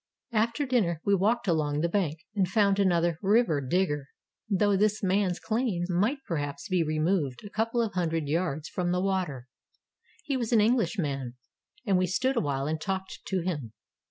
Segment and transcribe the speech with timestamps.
[0.31, 4.07] After our dinner we walked along the bank and found another "river" digger,
[4.49, 8.99] though this man's claim might perhaps be removed a couple of hundred yards from the
[8.99, 9.47] water.
[10.23, 11.35] He was an Enghshman,
[11.85, 13.73] and we stood awhile and talked to him.